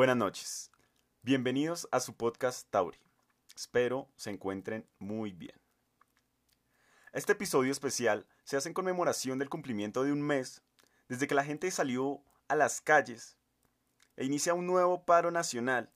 [0.00, 0.70] Buenas noches.
[1.20, 2.96] Bienvenidos a su podcast Tauri.
[3.54, 5.60] Espero se encuentren muy bien.
[7.12, 10.62] Este episodio especial se hace en conmemoración del cumplimiento de un mes
[11.10, 13.36] desde que la gente salió a las calles
[14.16, 15.90] e inicia un nuevo paro nacional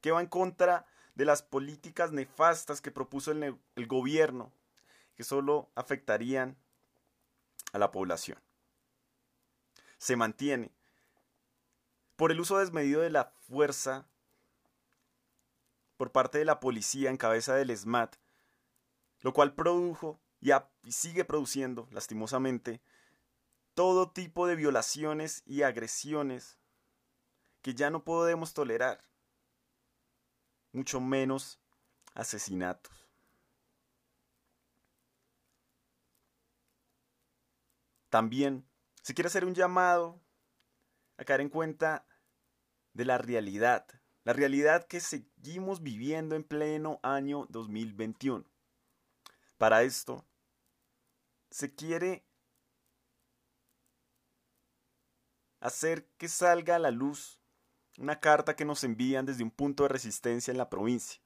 [0.00, 0.86] que va en contra
[1.16, 4.52] de las políticas nefastas que propuso el, el gobierno
[5.16, 6.56] que solo afectarían
[7.72, 8.38] a la población.
[9.98, 10.75] Se mantiene
[12.16, 14.08] por el uso desmedido de la fuerza
[15.96, 18.16] por parte de la policía en cabeza del SMAT,
[19.20, 20.50] lo cual produjo y,
[20.90, 22.80] sigue produciendo, lastimosamente,
[23.74, 26.58] todo tipo de violaciones y agresiones
[27.62, 29.02] que ya no podemos tolerar,
[30.72, 31.58] mucho menos
[32.14, 33.06] asesinatos.
[38.08, 38.64] También
[39.02, 40.20] se quiere hacer un llamado
[41.16, 42.06] a caer en cuenta
[42.92, 43.86] de la realidad,
[44.24, 48.44] la realidad que seguimos viviendo en pleno año 2021.
[49.58, 50.26] Para esto,
[51.50, 52.26] se quiere
[55.60, 57.40] hacer que salga a la luz
[57.98, 61.20] una carta que nos envían desde un punto de resistencia en la provincia.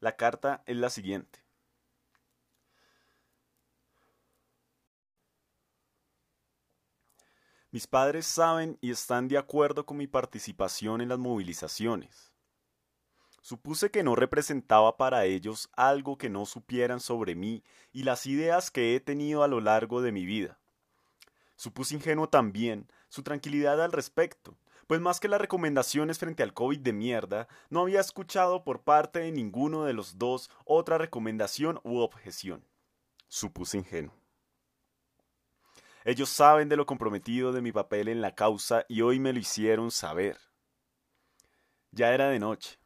[0.00, 1.43] La carta es la siguiente.
[7.74, 12.32] Mis padres saben y están de acuerdo con mi participación en las movilizaciones.
[13.42, 18.70] Supuse que no representaba para ellos algo que no supieran sobre mí y las ideas
[18.70, 20.60] que he tenido a lo largo de mi vida.
[21.56, 26.78] Supuse ingenuo también su tranquilidad al respecto, pues más que las recomendaciones frente al COVID
[26.78, 31.98] de mierda, no había escuchado por parte de ninguno de los dos otra recomendación u
[31.98, 32.64] objeción.
[33.26, 34.23] Supuse ingenuo.
[36.04, 39.38] Ellos saben de lo comprometido de mi papel en la causa y hoy me lo
[39.38, 40.38] hicieron saber.
[41.92, 42.78] Ya era de noche.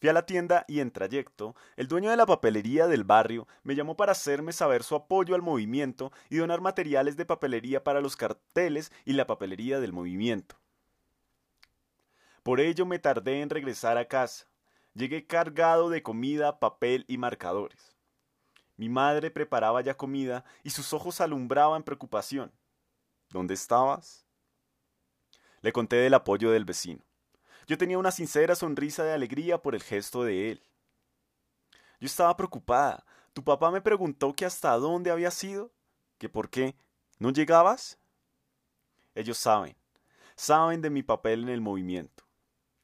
[0.00, 3.74] Fui a la tienda y en trayecto, el dueño de la papelería del barrio me
[3.74, 8.16] llamó para hacerme saber su apoyo al movimiento y donar materiales de papelería para los
[8.16, 10.56] carteles y la papelería del movimiento.
[12.42, 14.46] Por ello me tardé en regresar a casa.
[14.94, 17.94] Llegué cargado de comida, papel y marcadores.
[18.76, 22.50] Mi madre preparaba ya comida y sus ojos alumbraban preocupación.
[23.32, 24.26] ¿Dónde estabas?
[25.62, 27.02] Le conté del apoyo del vecino.
[27.66, 30.62] Yo tenía una sincera sonrisa de alegría por el gesto de él.
[31.98, 33.06] Yo estaba preocupada.
[33.32, 35.72] Tu papá me preguntó que hasta dónde había sido,
[36.18, 36.76] que por qué
[37.18, 37.98] no llegabas.
[39.14, 39.76] Ellos saben,
[40.36, 42.24] saben de mi papel en el movimiento.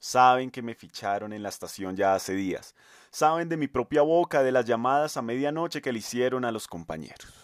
[0.00, 2.74] Saben que me ficharon en la estación ya hace días.
[3.12, 6.66] Saben de mi propia boca de las llamadas a medianoche que le hicieron a los
[6.66, 7.41] compañeros.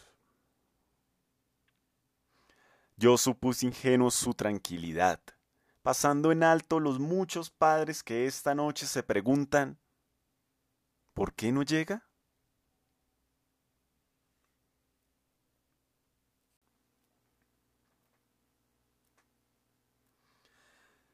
[3.01, 5.21] Yo supuse ingenuo su tranquilidad,
[5.83, 9.79] pasando en alto los muchos padres que esta noche se preguntan
[11.15, 12.09] ¿Por qué no llega?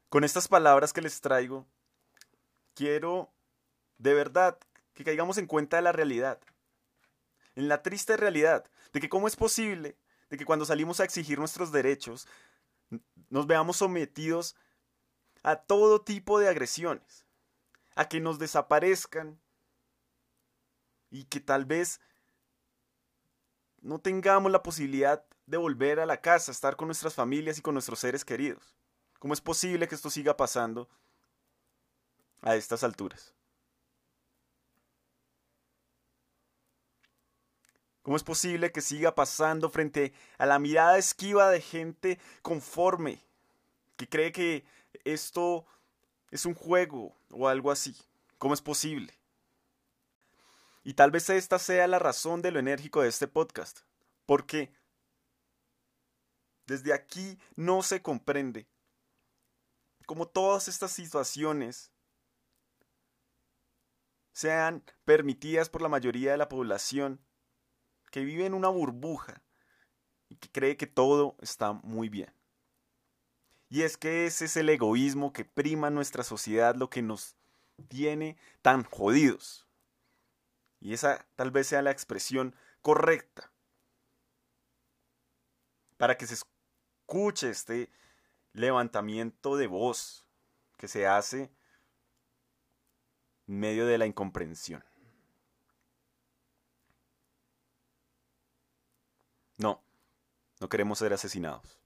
[0.09, 1.67] Con estas palabras que les traigo,
[2.73, 3.31] quiero
[3.99, 4.57] de verdad
[4.95, 6.39] que caigamos en cuenta de la realidad,
[7.53, 9.99] en la triste realidad de que cómo es posible
[10.37, 12.27] que cuando salimos a exigir nuestros derechos,
[13.29, 14.55] nos veamos sometidos
[15.43, 17.25] a todo tipo de agresiones,
[17.95, 19.39] a que nos desaparezcan
[21.09, 22.01] y que tal vez
[23.81, 27.75] no tengamos la posibilidad de volver a la casa, estar con nuestras familias y con
[27.75, 28.75] nuestros seres queridos.
[29.19, 30.89] ¿Cómo es posible que esto siga pasando
[32.41, 33.33] a estas alturas?
[38.05, 43.19] ¿Cómo es posible que siga pasando frente a la mirada esquiva de gente conforme,
[43.97, 44.63] que cree que
[45.05, 45.65] esto
[46.29, 47.97] es un juego o algo así?
[48.37, 49.11] ¿Cómo es posible?
[50.83, 53.79] Y tal vez esta sea la razón de lo enérgico de este podcast,
[54.27, 54.71] porque
[56.67, 58.67] desde aquí no se comprende
[60.05, 61.91] cómo todas estas situaciones
[64.31, 67.24] sean permitidas por la mayoría de la población
[68.15, 69.41] que vive en una burbuja
[70.29, 72.33] y que cree que todo está muy bien.
[73.67, 77.35] Y es que ese es el egoísmo que prima nuestra sociedad, lo que nos
[77.89, 79.67] tiene tan jodidos.
[80.79, 83.51] Y esa tal vez sea la expresión correcta
[85.97, 87.89] para que se escuche este
[88.53, 90.25] levantamiento de voz
[90.77, 91.51] que se hace
[93.47, 94.85] en medio de la incomprensión.
[100.65, 101.79] No, queremos ser asesinados.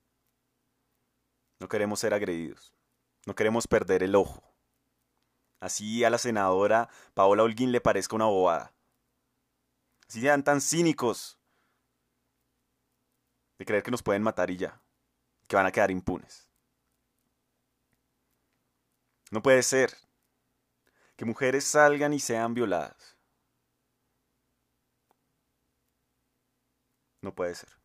[1.60, 2.74] No queremos ser agredidos.
[3.26, 4.42] No queremos perder el ojo.
[5.60, 8.74] Así a la senadora Paola Holguín le parezca una bobada.
[10.08, 11.38] Así sean tan cínicos
[13.58, 14.82] de creer que nos pueden matar y ya,
[15.50, 16.50] que van a quedar impunes.
[19.30, 19.92] No puede ser
[21.18, 23.18] que mujeres salgan y sean violadas.
[27.22, 27.79] No puede ser.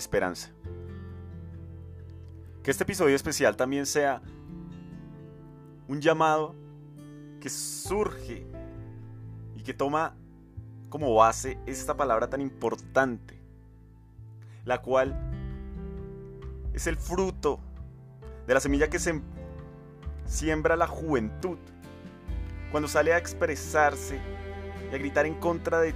[0.00, 0.50] Esperanza.
[2.62, 4.20] Que este episodio especial también sea
[5.88, 6.54] un llamado
[7.40, 8.46] que surge
[9.56, 10.16] y que toma
[10.88, 13.40] como base esta palabra tan importante,
[14.64, 15.14] la cual
[16.72, 17.60] es el fruto
[18.46, 19.20] de la semilla que se
[20.24, 21.58] siembra la juventud
[22.70, 24.18] cuando sale a expresarse
[24.90, 25.94] y a gritar en contra de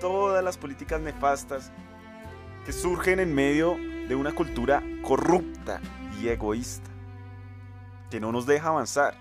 [0.00, 1.72] todas las políticas nefastas
[2.64, 3.76] que surgen en medio
[4.08, 5.80] de una cultura corrupta
[6.20, 6.90] y egoísta,
[8.10, 9.14] que no nos deja avanzar,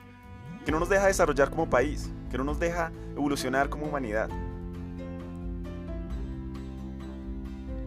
[0.65, 4.29] que no nos deja desarrollar como país, que no nos deja evolucionar como humanidad.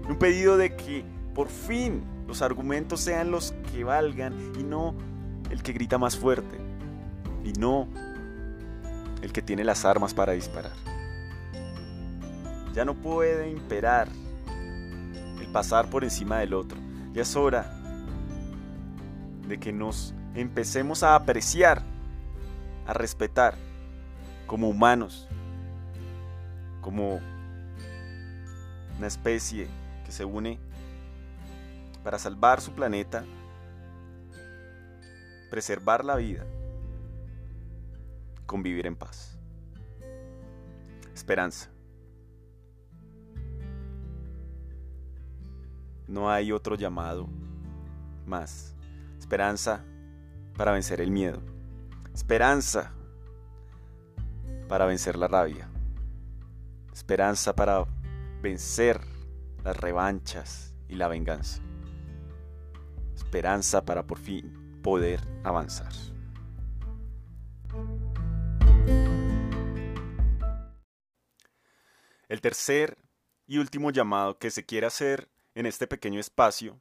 [0.08, 1.05] Un pedido de que
[1.35, 4.94] por fin los argumentos sean los que valgan y no
[5.50, 6.58] el que grita más fuerte
[7.44, 7.88] y no
[9.23, 10.73] el que tiene las armas para disparar.
[12.73, 14.08] Ya no puede imperar
[15.52, 16.79] pasar por encima del otro.
[17.12, 17.73] Ya es hora
[19.49, 21.82] de que nos empecemos a apreciar,
[22.87, 23.55] a respetar
[24.47, 25.29] como humanos,
[26.81, 27.20] como
[28.99, 29.69] una especie
[30.05, 30.58] que se une
[32.05, 33.25] para salvar su planeta,
[35.50, 36.44] preservar la vida,
[38.46, 39.38] convivir en paz.
[41.14, 41.70] Esperanza.
[46.11, 47.29] No hay otro llamado
[48.27, 48.75] más.
[49.21, 49.85] Esperanza
[50.57, 51.41] para vencer el miedo.
[52.12, 52.93] Esperanza
[54.69, 55.71] para vencer la rabia.
[56.93, 57.87] Esperanza para
[58.43, 59.01] vencer
[59.62, 61.62] las revanchas y la venganza.
[63.15, 65.93] Esperanza para por fin poder avanzar.
[72.29, 72.99] El tercer
[73.47, 76.81] y último llamado que se quiere hacer en este pequeño espacio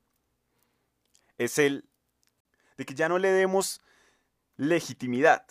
[1.37, 1.89] es el
[2.77, 3.81] de que ya no le demos
[4.57, 5.45] legitimidad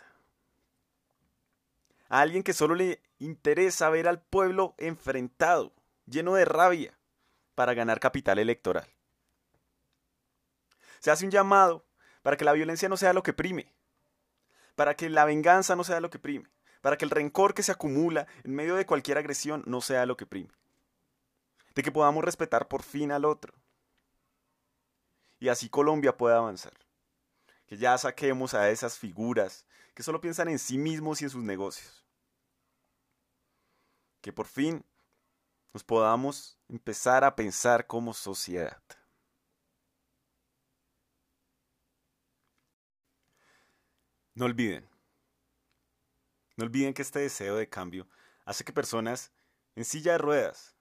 [2.08, 5.74] a alguien que solo le interesa ver al pueblo enfrentado,
[6.06, 6.98] lleno de rabia,
[7.54, 8.86] para ganar capital electoral.
[11.00, 11.84] Se hace un llamado
[12.22, 13.72] para que la violencia no sea lo que prime,
[14.74, 16.48] para que la venganza no sea lo que prime,
[16.80, 20.16] para que el rencor que se acumula en medio de cualquier agresión no sea lo
[20.16, 20.50] que prime,
[21.78, 23.54] de que podamos respetar por fin al otro.
[25.38, 26.76] Y así Colombia pueda avanzar.
[27.68, 29.64] Que ya saquemos a esas figuras
[29.94, 32.04] que solo piensan en sí mismos y en sus negocios.
[34.20, 34.84] Que por fin
[35.72, 38.82] nos podamos empezar a pensar como sociedad.
[44.34, 44.84] No olviden,
[46.56, 48.08] no olviden que este deseo de cambio
[48.44, 49.30] hace que personas
[49.76, 50.74] en silla de ruedas,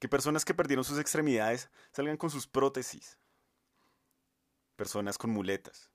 [0.00, 3.18] que personas que perdieron sus extremidades salgan con sus prótesis,
[4.74, 5.90] personas con muletas,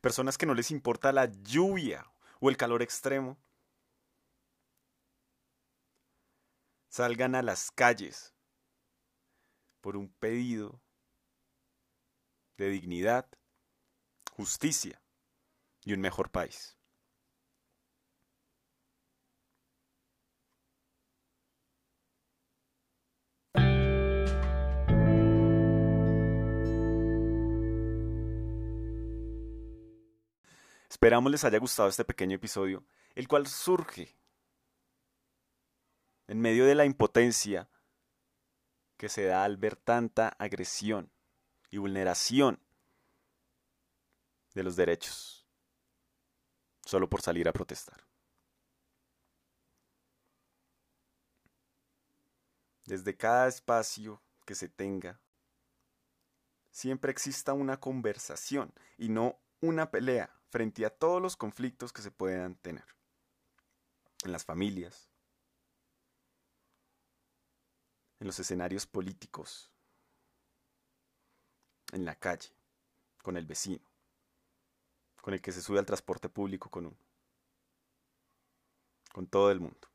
[0.00, 3.38] personas que no les importa la lluvia o el calor extremo,
[6.88, 8.34] salgan a las calles
[9.80, 10.82] por un pedido
[12.56, 13.28] de dignidad,
[14.32, 15.00] justicia
[15.84, 16.76] y un mejor país.
[31.02, 34.16] Esperamos les haya gustado este pequeño episodio, el cual surge
[36.28, 37.68] en medio de la impotencia
[38.96, 41.10] que se da al ver tanta agresión
[41.72, 42.62] y vulneración
[44.54, 45.44] de los derechos,
[46.86, 48.06] solo por salir a protestar.
[52.84, 55.20] Desde cada espacio que se tenga,
[56.70, 62.10] siempre exista una conversación y no una pelea frente a todos los conflictos que se
[62.10, 62.84] puedan tener.
[64.22, 65.08] En las familias,
[68.20, 69.72] en los escenarios políticos,
[71.92, 72.50] en la calle,
[73.22, 73.82] con el vecino,
[75.22, 76.98] con el que se sube al transporte público con uno.
[79.10, 79.88] Con todo el mundo.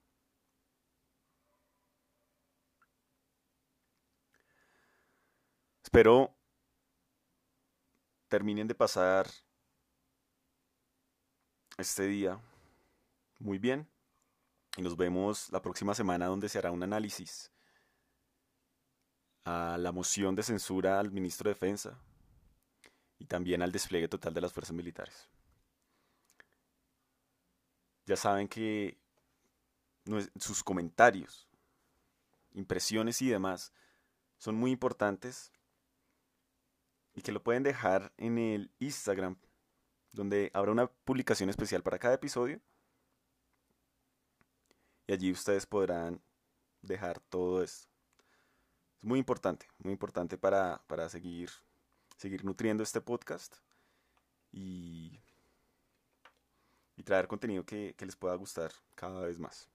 [5.84, 6.36] Espero
[8.28, 9.28] terminen de pasar
[11.78, 12.42] este día
[13.40, 13.88] muy bien.
[14.78, 17.52] Y nos vemos la próxima semana donde se hará un análisis
[19.46, 21.98] a la moción de censura al ministro de Defensa
[23.18, 25.30] y también al despliegue total de las fuerzas militares.
[28.06, 28.98] Ya saben que
[30.40, 31.48] sus comentarios,
[32.54, 33.74] impresiones y demás
[34.38, 35.52] son muy importantes
[37.16, 39.38] y que lo pueden dejar en el Instagram,
[40.12, 42.60] donde habrá una publicación especial para cada episodio.
[45.08, 46.22] Y allí ustedes podrán
[46.82, 47.88] dejar todo esto.
[49.02, 51.50] Es muy importante, muy importante para, para seguir,
[52.18, 53.56] seguir nutriendo este podcast
[54.52, 55.22] y,
[56.96, 59.70] y traer contenido que, que les pueda gustar cada vez más.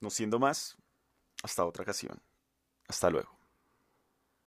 [0.00, 0.76] No siendo más,
[1.42, 2.20] hasta otra ocasión.
[2.88, 3.35] Hasta luego.